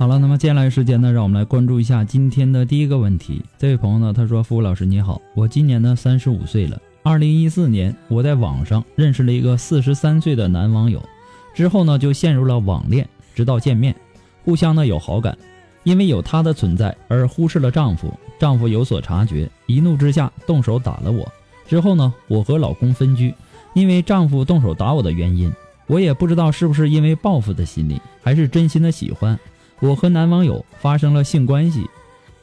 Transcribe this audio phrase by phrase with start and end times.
[0.00, 3.44] 好了，那么接下来时间呢，让我们来关注一下今天的第一个问题。
[3.58, 6.80] 这位朋友呢，他说：“付老师你好，我今年呢三十五岁了。
[7.02, 11.06] 二零一四年我在网上认识了一个四十三岁的男网友，
[11.52, 13.94] 之后呢就陷入了网恋，直到见面，
[14.42, 15.36] 互相呢有好感。
[15.82, 21.30] 因为有他的存在而忽视了丈夫，丈夫有所察觉，一怒之下动手打了我。
[21.68, 23.34] 之后呢，我和老公分居，
[23.74, 25.52] 因为丈夫动手打我的原因，
[25.88, 29.38] 我也不知道是不是因为报复的心理，还是真心的喜欢。”
[29.80, 31.88] 我和男网友发生了性关系，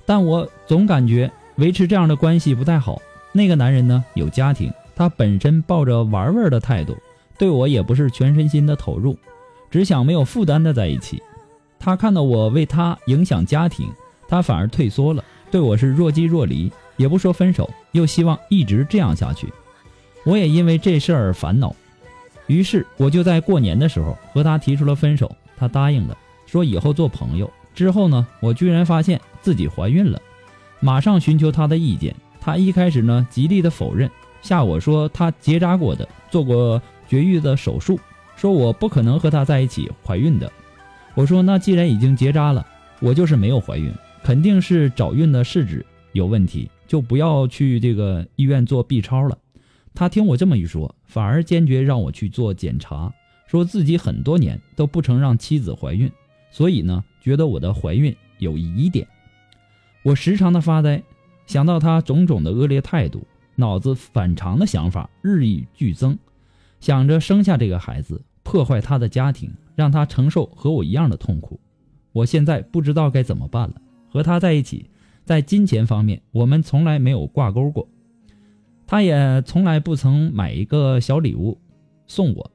[0.06, 3.02] 但我总感觉维持这样的关系不太好。
[3.32, 6.98] 那个男人呢有家庭，他本身抱着玩玩的态度，
[7.38, 9.18] 对我也不是全身心的投入，
[9.70, 11.22] 只想没有负担的在一起。
[11.80, 13.88] 他看到我为他影响家庭，
[14.28, 19.48] 他反而退缩了，对我是若即若离，也不说分手，又希望一直这样下去。
[20.24, 21.76] 我也因为这事儿烦恼，
[22.48, 26.18] 于是我就在过年的时候和他提出了分手，他答应了。
[26.48, 30.20] 说以后做朋友之后呢，我居然发现自己怀孕了，
[30.80, 32.16] 马上寻求他的意见。
[32.40, 34.10] 他一开始呢极力的否认，
[34.42, 38.00] 吓我说他结扎过的，做过绝育的手术，
[38.36, 40.52] 说我不可能和他在一起怀孕的。
[41.14, 42.66] 我说那既然已经结扎了，
[43.02, 43.94] 我就是没有怀孕，
[44.24, 49.38] 肯定是找孕的试纸有问题，就不要去这个医院做 B 超了。
[49.94, 53.12] 他听我这么一说，反而坚决让我去做检查，
[53.48, 56.10] 说自己很多年都不曾让妻子怀孕。
[56.50, 59.08] 所以呢，觉得我的怀孕有疑点，
[60.04, 61.02] 我时常的发呆，
[61.46, 63.26] 想到他种种的恶劣态度，
[63.56, 66.18] 脑子反常的想法日益剧增，
[66.80, 71.60] 想着生下这个孩子，破坏他的家庭，让他承受和我一样的痛苦。
[72.12, 73.76] 我现在不知道该怎么办了。
[74.10, 74.90] 和他在一起，
[75.26, 77.88] 在金钱方面，我们从来没有挂钩过，
[78.88, 81.60] 他也从来不曾买一个小礼物
[82.08, 82.52] 送我，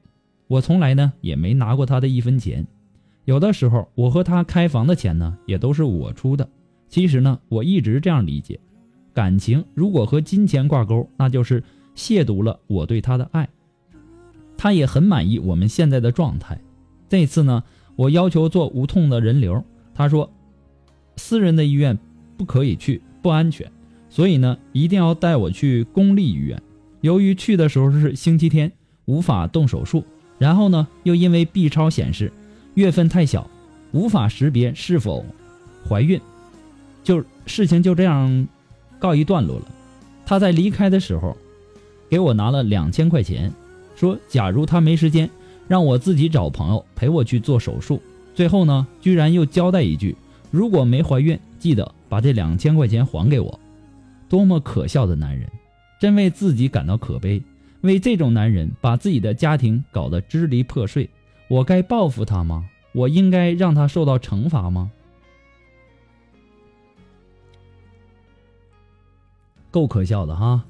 [0.47, 2.65] 我从来呢也没拿过他的一分钱。
[3.25, 6.47] 有的时候，我和他开房的钱呢，也都是我出的。
[6.89, 8.59] 其实呢，我一直这样理解，
[9.13, 11.63] 感情如果和金钱挂钩，那就是
[11.95, 13.47] 亵渎了我对他的爱。
[14.57, 16.59] 他也很满意我们现在的状态。
[17.09, 17.63] 这次呢，
[17.95, 19.63] 我要求做无痛的人流，
[19.93, 20.29] 他说，
[21.15, 21.97] 私人的医院
[22.37, 23.71] 不可以去，不安全，
[24.09, 26.61] 所以呢，一定要带我去公立医院。
[27.01, 28.71] 由于去的时候是星期天，
[29.05, 30.03] 无法动手术，
[30.37, 32.31] 然后呢，又因为 B 超显示。
[32.75, 33.49] 月份太小，
[33.91, 35.23] 无法识别是否
[35.87, 36.19] 怀孕，
[37.03, 38.47] 就事情就这样
[38.97, 39.65] 告一段落了。
[40.25, 41.37] 他在离开的时候，
[42.09, 43.51] 给我拿了两千块钱，
[43.95, 45.29] 说假如他没时间，
[45.67, 48.01] 让我自己找朋友陪我去做手术。
[48.33, 50.15] 最后呢，居然又交代一句：
[50.49, 53.59] 如果没怀孕，记得把这两千块钱还给我。
[54.27, 55.47] 多么可笑的男人，
[55.99, 57.39] 真为自己感到可悲。
[57.81, 61.07] 为这种男人把自己的家庭搞得支离破碎。
[61.53, 62.67] 我该报复他吗？
[62.93, 64.89] 我应该让他受到惩罚吗？
[69.69, 70.63] 够可笑的哈！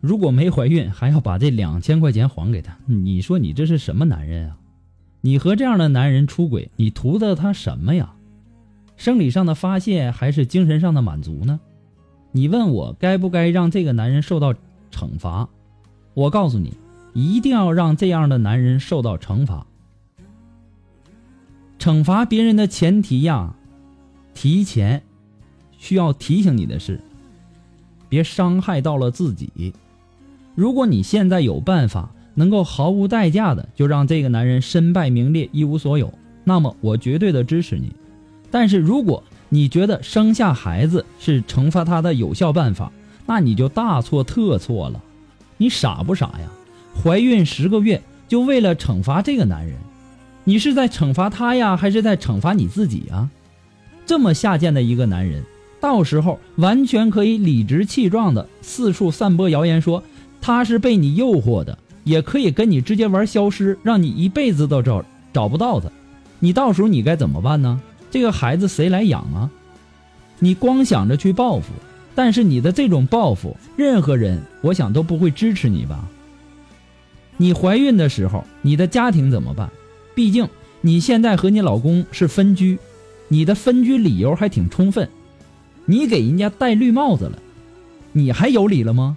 [0.00, 4.56] 如果没怀孕，还要把这两千块钱还给他，你说你这是什么男人啊？
[5.20, 8.14] 你和这样的男人出轨，你图的他什么呀？
[8.96, 11.60] 生理上的发泄还是精神上的满足呢？
[12.32, 14.54] 你问我该不该让这个男人受到
[14.90, 15.46] 惩罚？
[16.14, 16.72] 我告诉你，
[17.12, 19.66] 一定要让这样的男人受到惩罚。
[21.80, 23.56] 惩罚别人的前提呀，
[24.34, 25.02] 提前
[25.78, 27.00] 需要提醒你的是，
[28.08, 29.74] 别伤害到了自己。
[30.54, 32.10] 如果你现在有办法。
[32.32, 37.92] 能够毫无代价的就让这个男人身败名裂一无所有，那么我绝对的支持你。
[38.52, 42.92] 但是如果你觉得生下孩子是惩罚他的有效办法，
[43.26, 45.02] 那你就大错特错了。
[45.58, 46.48] 你傻不傻呀？
[47.02, 49.76] 怀孕十个月就为了惩罚这个男人，
[50.44, 53.28] 你是在惩罚他呀，还是在惩罚你自己啊？
[54.06, 55.44] 这么下贱的一个男人，
[55.80, 60.02] 到时候完全可以理直气壮的四处散播谣言，说
[60.40, 61.78] 他是被你诱惑的。
[62.02, 65.04] 也可以跟你直接玩消失，让你一辈子都找
[65.34, 65.88] 找不到他。
[66.38, 67.78] 你到时候你该怎么办呢？
[68.10, 69.50] 这个孩子谁来养啊？
[70.38, 71.66] 你光想着去报复，
[72.14, 76.08] 但是你的这种报复，任何人我想都不会支持你吧？
[77.36, 79.70] 你怀孕的时候，你的家庭怎么办？
[80.14, 80.48] 毕竟
[80.80, 82.78] 你现在和你老公是分居，
[83.28, 85.08] 你的分居理由还挺充分，
[85.86, 87.38] 你给人家戴绿帽子了，
[88.12, 89.16] 你还有理了吗？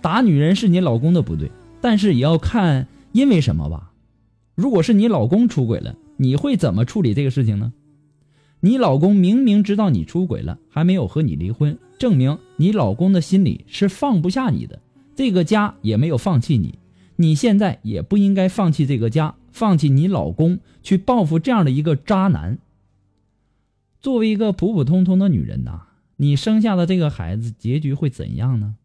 [0.00, 1.50] 打女人是你老公的不对。
[1.82, 3.90] 但是也要看因为什么吧。
[4.54, 7.72] 如果是你老公出轨了，你会怎么处理这个事情呢？
[8.60, 14.78] 你老公明明知道你出轨了，还没有和你离婚，证明你老公的心里是放不下你的，
[15.16, 16.78] 这个家也没有放弃你。
[17.16, 22.58] 你现在也不应该放弃这个家，放弃你老公去报复这样的一个渣男。
[24.00, 25.82] 作为一个普普通通的女人呐，
[26.16, 28.76] 你生下的这个孩子结局会怎样呢？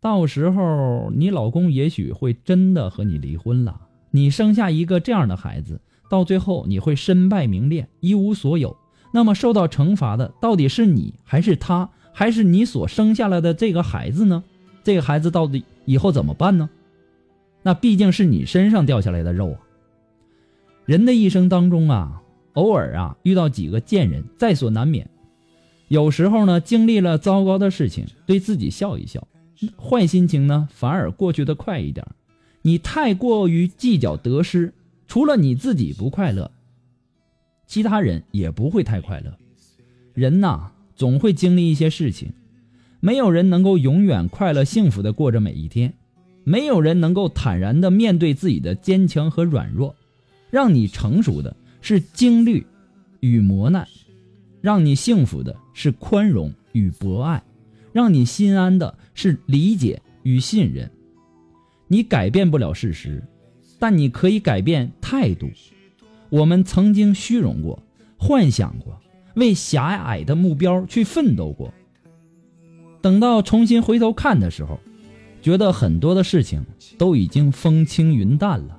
[0.00, 5.80] 到时候你老公也许会真的和你离婚了，你生下一个这样的孩子，
[6.10, 8.76] 到最后你会身败名裂，一无所有。
[9.12, 14.42] 那么受到惩罚的到底是你，还是他，还是你所生下来的这个孩子呢？
[14.82, 16.68] 这个孩子到底以后怎么办呢？
[17.62, 19.60] 那毕竟是你身上掉下来的肉啊。
[20.84, 22.22] 人的一生当中啊，
[22.54, 25.08] 偶尔啊遇到几个贱人，在所难免。
[25.88, 29.26] 有时候呢，经历了糟糕的事情，对自己笑一笑。
[29.76, 32.04] 坏心情呢，反而过去的快一点。
[32.62, 34.72] 你太过于计较得失，
[35.06, 36.50] 除了你自己不快乐，
[37.66, 39.36] 其他人也不会太快乐。
[40.14, 42.32] 人呐，总会经历一些事情，
[43.00, 45.94] 没有人能够永远快乐幸福的过着每一天，
[46.44, 49.94] 没有人能够坦然的面对自己的坚强和软弱。
[50.52, 52.64] 让你成熟的是经历
[53.20, 53.88] 与磨难，
[54.60, 57.42] 让你幸福的是宽容与博爱。
[57.90, 60.90] 让你心安的是理解与信任。
[61.88, 63.22] 你改变不了事实，
[63.78, 65.50] 但你可以改变态度。
[66.30, 67.82] 我们曾经虚荣过，
[68.18, 68.98] 幻想过，
[69.34, 71.72] 为狭隘的目标去奋斗过。
[73.02, 74.80] 等到重新回头看的时候，
[75.42, 76.64] 觉得很多的事情
[76.96, 78.78] 都已经风轻云淡了。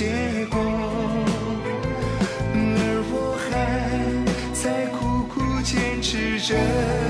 [0.00, 0.06] 结
[0.46, 0.58] 果，
[2.54, 2.56] 而
[3.12, 3.52] 我还
[4.54, 7.09] 在苦苦坚持着。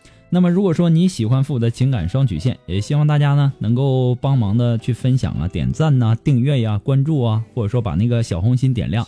[0.33, 9.05] 那么，如果说你喜欢复古的情感双曲线，也希望大家呢能够帮忙的去分享啊、点赞呐、订阅呀、关注啊，或者说把那个小红心点亮。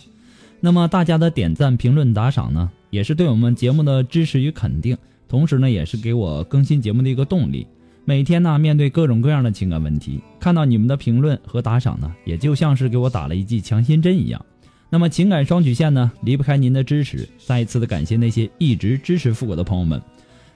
[0.60, 4.98] 那么大家的点赞、评论、打赏呢，也是对我们节目的支持与肯定。
[5.26, 7.66] 同时呢，也是给我更新节目的一个动力。
[8.04, 14.44] 每天呢，面对各种各样的情感问题，看到你们的评论和打赏呢，也就像是给我打了一剂强心针一样。
[14.90, 17.26] 那么情感双曲线呢，离不开您的支持。
[17.38, 20.00] 再一次的感谢那些一直支持复古的朋友们。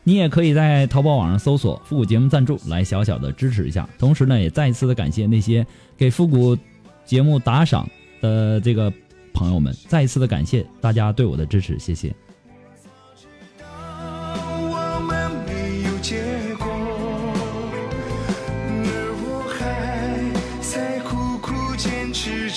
[0.09, 3.87] 你也可以在淘宝网上搜索“复古节目赞助”来小小的支持一下。
[3.99, 5.67] 同时呢，也再一次的感谢那些
[5.99, 6.57] 给复古
[7.05, 7.87] 节目打赏
[8.23, 8.91] 的这个
[9.35, 12.09] 朋友们，再一次的感谢大家对我的支持，谢谢。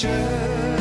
[0.02, 0.81] 着。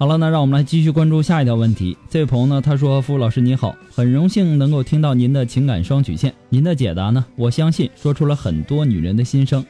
[0.00, 1.98] 好了，那让我们来继续关注下一条问题。
[2.08, 9.66] 这位朋友呢，他说：“付老师你好，很荣幸能够听到您的情感双曲线，您的解答呢，我相信说出了很多女人的心声。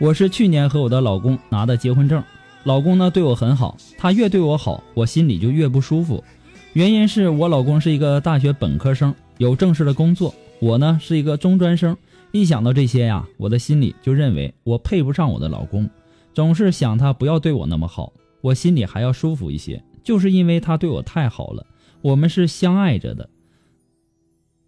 [0.00, 2.20] 我是去年和我的老公拿的结婚证，
[2.64, 6.24] 老公呢对我很好，他越对我好，我心里就越不舒服。
[6.72, 11.96] 原因是我老公是一个大学本科生，有正式的工作，我呢是一个中专生。
[12.32, 15.88] 一想到这些呀，我的心里就认为我配不上我的老公，
[16.34, 21.66] 总是想他不要对我那么好。”我心里还要舒服一些，就是因为他对我太好了，
[22.02, 23.28] 我们是相爱着的。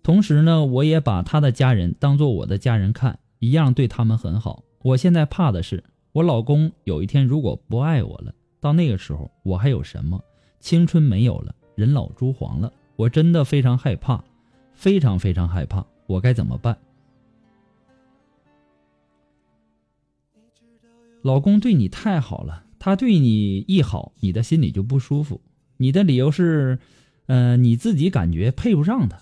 [0.03, 4.65] 同时呢，我也把他的家人当做我的家人看，一样对他们很好。
[4.83, 10.23] 我现在怕的是，我老公有一天如果不爱我了，到那个时候我还有什么？
[10.59, 14.25] 青春没有了，人老珠黄了，我真的非常害怕，
[14.75, 16.77] 非常非常害怕，我该怎么办？
[21.23, 22.65] 老公对你太好了。
[22.81, 25.41] 他对你一好，你的心里就不舒服。
[25.77, 26.79] 你的理由是，
[27.27, 29.19] 呃，你自己感觉配不上他。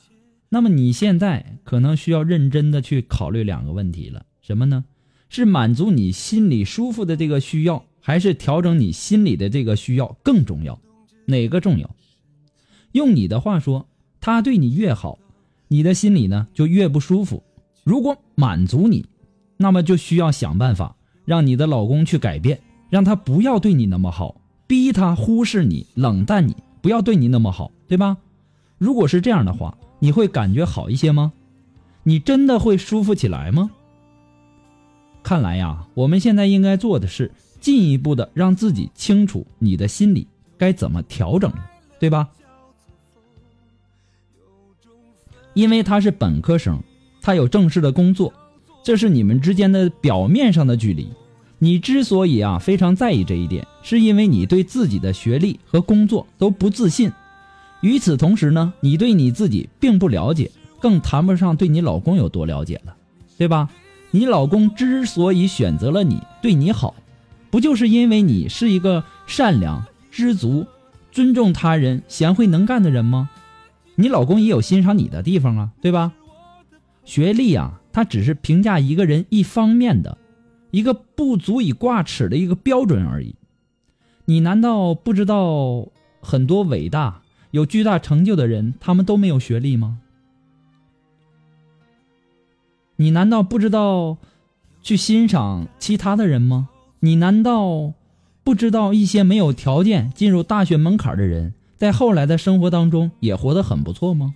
[0.48, 4.84] 那么你现在可能需要认真的去考虑两个问题了，什么呢？
[5.28, 10.80] 是满足你心里舒服的这个需要，还是调整你心里的这个需要更重要？
[11.26, 11.94] 哪个重要？
[12.92, 13.88] 用你的话说，
[14.20, 15.18] 他对你越好，
[15.66, 17.42] 你的心里呢就越不舒服。
[17.82, 19.04] 如果满足你，
[19.56, 22.60] 那么就需要想办法让你的老公去改变。
[22.90, 28.16] 让他不要对你那么好，逼他忽视你、冷淡你，不要对你那么好，对吧？
[28.78, 31.32] 如果是这样的话，你会感觉好一些吗？
[32.04, 33.70] 你真的会舒服起来吗？
[35.22, 37.30] 看来呀，我们现在应该做的是
[37.60, 40.26] 进一步的让自己清楚你的心理
[40.56, 42.28] 该怎么调整了，对吧？
[45.54, 46.80] 因为他是本科生，
[47.20, 48.32] 他有正式的工作，
[48.84, 51.08] 这是你们之间的表面上的距离。
[51.58, 57.10] 你之所以啊非常在意这一点，是因为你对自己的学历和工作都不自信。
[57.80, 60.50] 与此同时呢，你对你自己并不了解，
[60.80, 62.94] 更谈不上对你老公有多了解了，
[63.36, 63.68] 对吧？
[64.10, 66.94] 你老公之所以选择了你，对你好，
[67.50, 70.66] 不就是因为你是一个善良、知足、
[71.12, 73.28] 尊重他人、贤惠能干的人吗？
[73.96, 76.12] 你老公也有欣赏你的地方啊，对吧？
[77.04, 80.16] 学历啊，它只是评价一个人一方面的。
[80.70, 83.34] 一个不足以挂齿的一个标准而已，
[84.26, 85.88] 你难道不知道
[86.20, 87.22] 很多伟大
[87.52, 89.98] 有巨大成就的人，他们都没有学历吗？
[92.96, 94.18] 你难道不知道
[94.82, 96.68] 去欣赏其他的人吗？
[97.00, 97.94] 你难道
[98.42, 104.34] 不知道一些没有条件进入大学门槛的人，在后来的生活当中也活得很不错吗？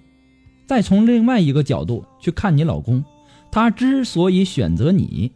[0.67, 3.05] 再从另外一个角度去看你老公，
[3.51, 5.33] 他之所以选择你。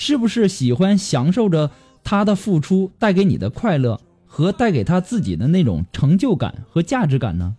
[0.00, 1.70] 是不是喜欢享受着
[2.02, 7.54] 他的付出带给你的快乐和带给他自己的那种成就感和价值感呢？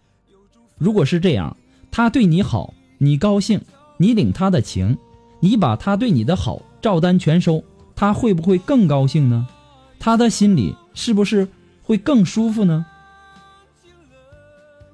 [0.79, 1.55] 如果是这样，
[1.91, 3.61] 他对你好，你高兴，
[3.97, 4.97] 你领他的情，
[5.39, 7.63] 你把他对你的好照单全收，
[7.95, 9.47] 他会不会更高兴呢？
[9.99, 11.47] 他的心里是不是
[11.83, 12.87] 会更舒服呢？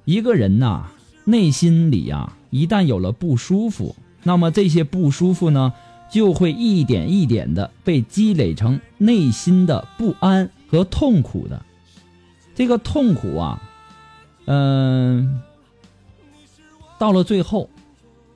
[0.04, 0.88] 一个人呐，
[1.24, 5.72] 内心里呀，一旦有了不舒服，那么这些不舒服呢？
[6.10, 11.66] 就会一点一点的被积累成内心的不安和痛苦的，
[12.56, 13.62] 这个痛苦啊，
[14.46, 15.42] 嗯，
[16.98, 17.70] 到了最后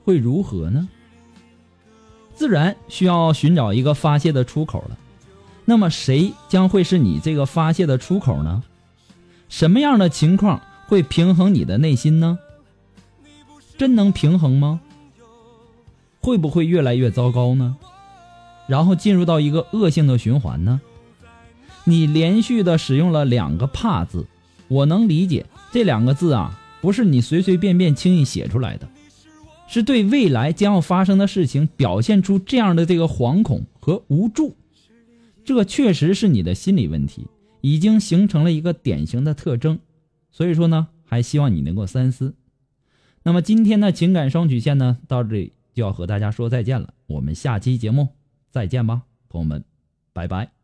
[0.04, 0.88] 会如何呢？
[2.34, 4.98] 自然需要寻找一个发泄的出口了。
[5.64, 8.62] 那么谁将会是你这个发泄的出口呢？
[9.48, 12.38] 什么样的情况会平衡你的内心呢？
[13.78, 14.80] 真能平衡吗？
[16.22, 17.76] 会不会越来越糟糕呢？
[18.68, 20.80] 然后进入到一个恶性的循环呢？
[21.84, 24.24] 你连续的使用了两个“怕”字，
[24.68, 28.88] 我能理解这两个字啊，不是你随随便便轻易写出来的，
[29.66, 34.54] 是对未来将要发生的事情表现出这样的这个惶恐和无助。
[35.44, 37.26] 这确实是你的心理问题，
[37.62, 39.80] 已经形成了一个典型的特征。
[40.30, 42.34] 所以说呢，还希望你能够三思。
[43.24, 46.94] 那么今天的情感双曲线呢，到这里就要和大家说再见了。
[47.06, 48.08] 我们下期节目
[48.50, 49.64] 再见吧，朋友们，
[50.12, 50.61] 拜拜。